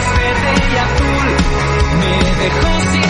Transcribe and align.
es 0.00 0.18
verde 0.18 0.52
y 0.72 0.76
azul. 0.76 1.28
Me 2.00 2.14
dejó 2.44 2.80
sin 2.92 3.09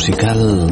musical 0.00 0.69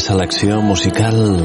selecció 0.00 0.62
musical 0.62 1.44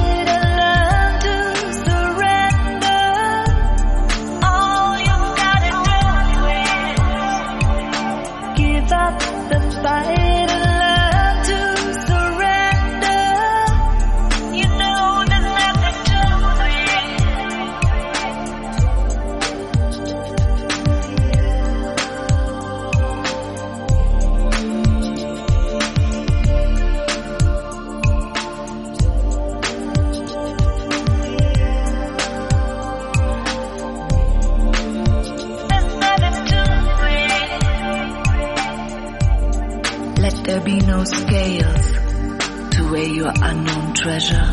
your 43.21 43.33
unknown 43.35 43.93
treasure. 43.93 44.47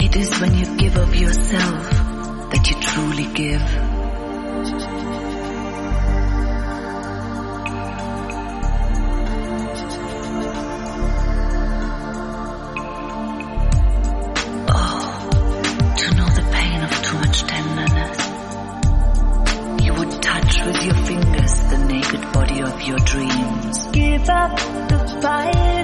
It 0.00 0.16
is 0.16 0.40
when 0.40 0.52
you 0.58 0.76
give 0.78 0.96
of 0.96 1.14
yourself 1.14 1.90
that 2.50 2.68
you 2.68 2.76
truly 2.80 3.26
give. 3.32 3.62
Oh, 14.72 15.28
to 15.98 16.14
know 16.16 16.28
the 16.34 16.42
pain 16.50 16.82
of 16.82 16.90
too 17.04 17.16
much 17.18 17.42
tenderness. 17.44 18.18
You 19.84 19.94
would 19.94 20.20
touch 20.20 20.64
with 20.66 20.84
your 20.84 20.98
fingers 21.06 21.54
the 21.70 21.78
naked 21.86 22.32
body 22.32 22.60
of 22.60 22.82
your 22.82 22.98
dreams. 22.98 23.86
Give 23.92 24.28
up 24.28 24.56
the 24.88 25.18
fight 25.22 25.79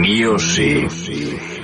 Music. 0.00 1.61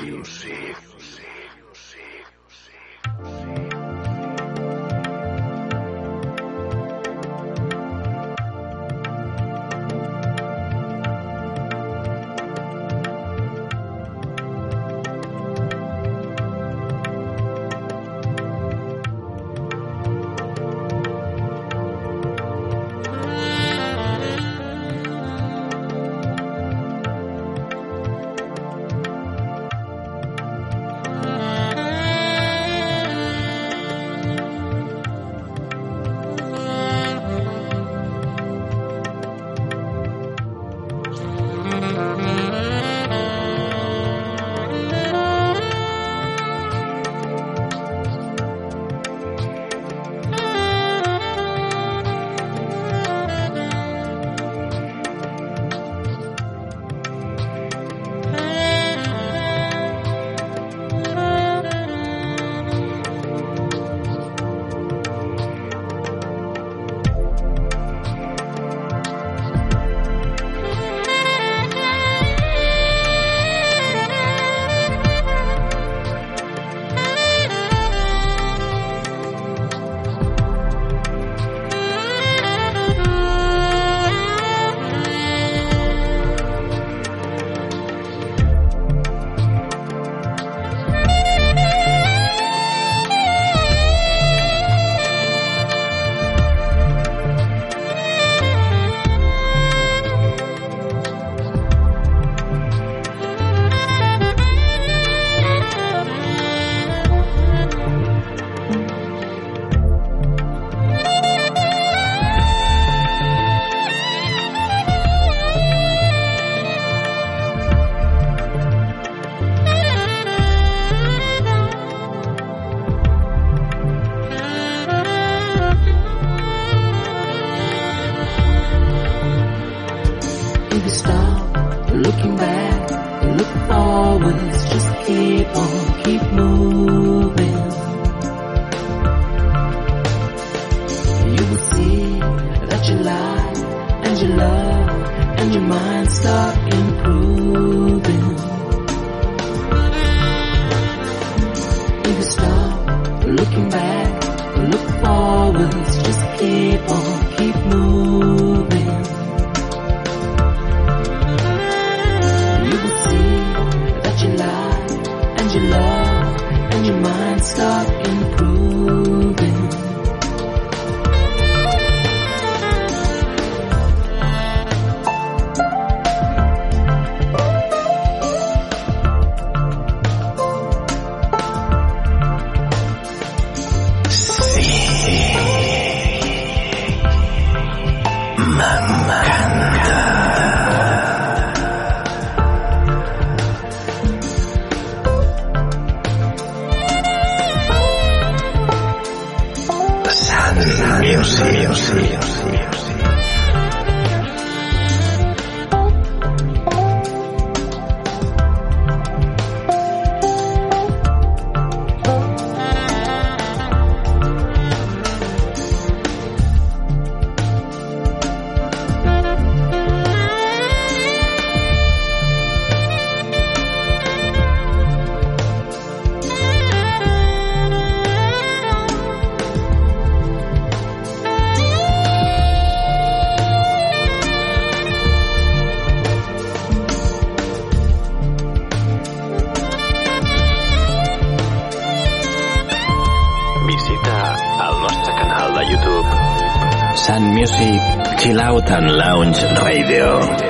Out 248.58 248.70
and 248.72 248.90
Lounge 248.90 249.40
Radio. 249.62 250.47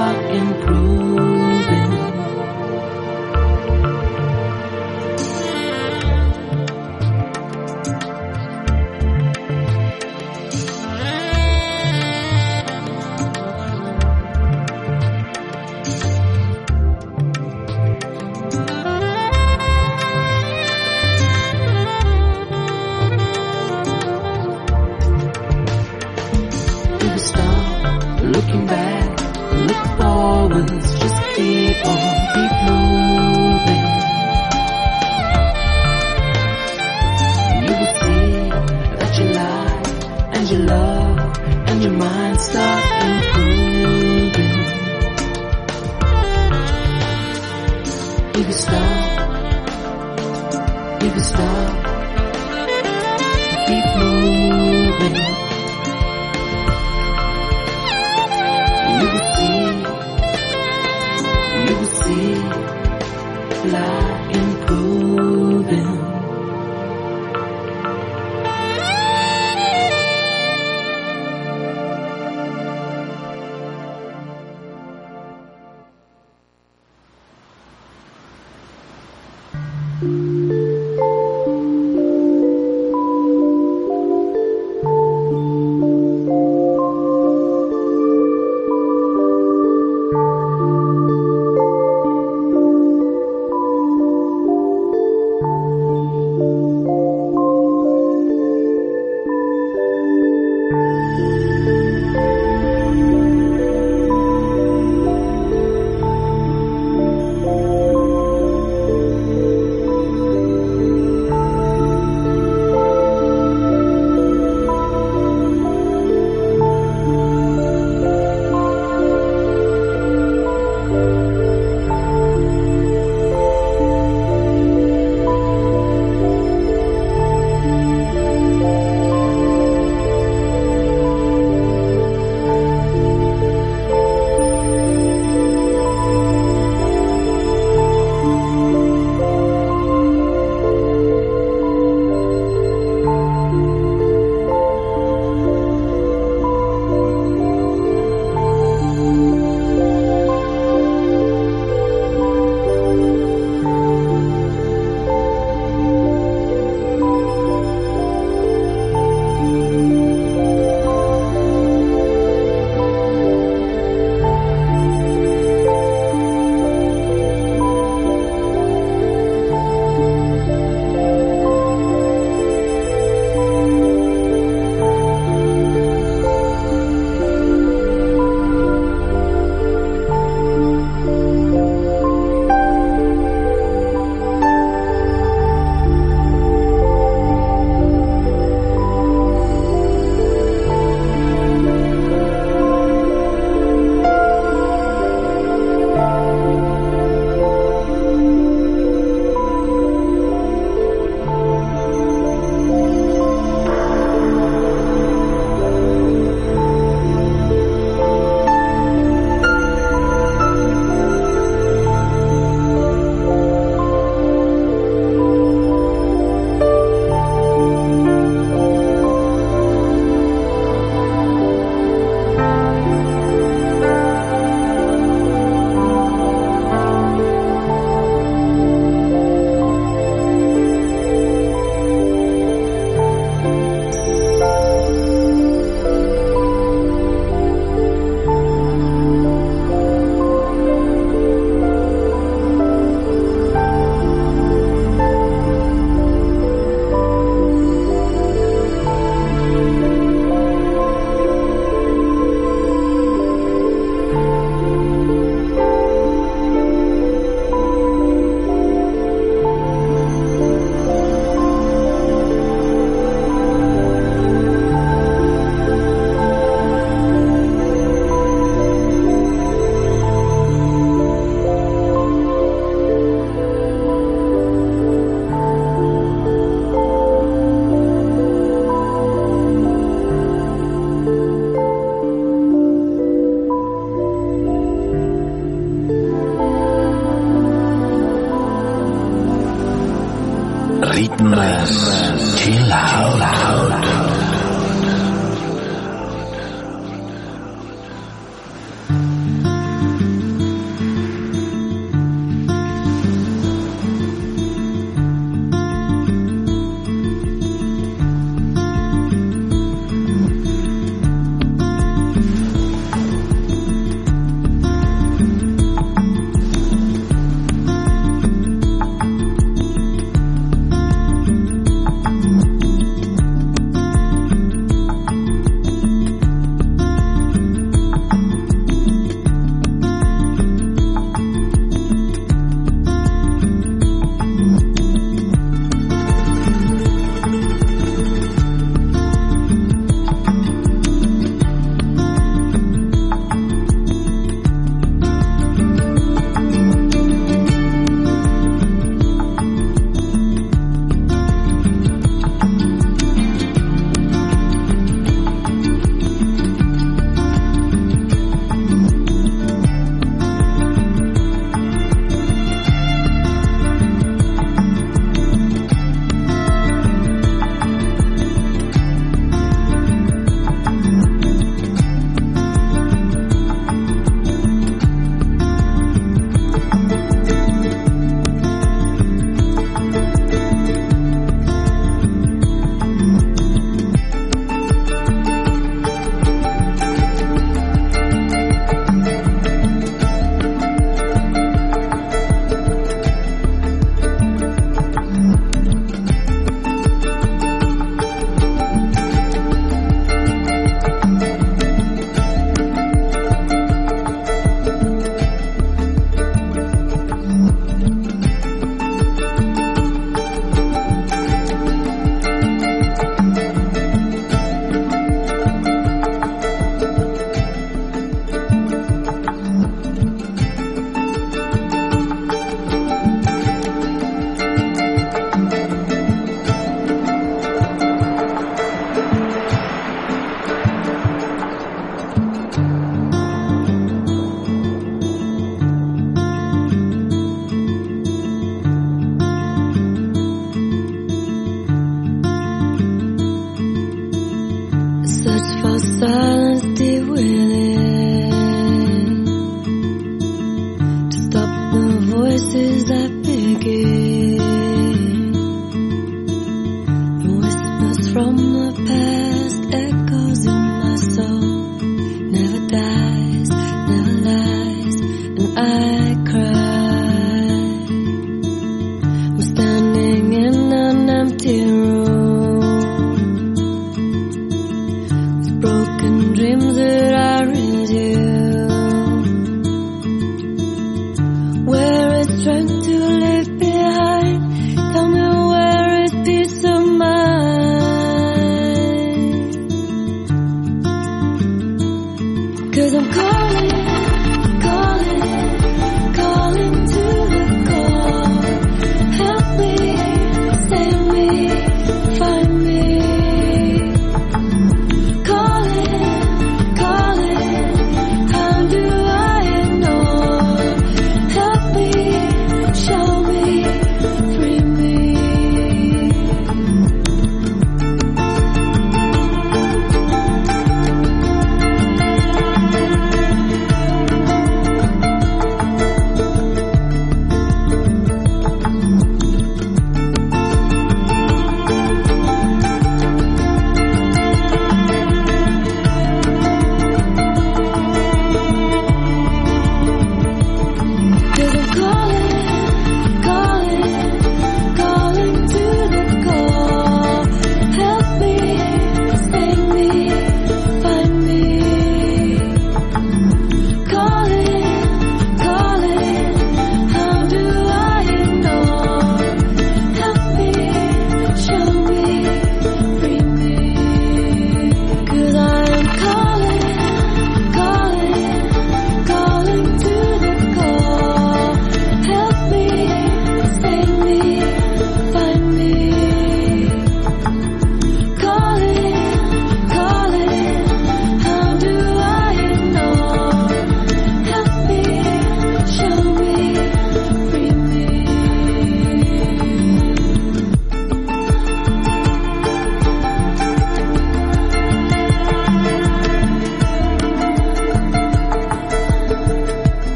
Start 0.00 0.16
improving. 0.34 1.39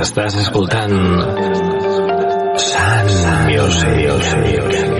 Estàs 0.00 0.36
escoltant 0.40 0.94
Sun 2.64 3.12
Music. 3.50 4.99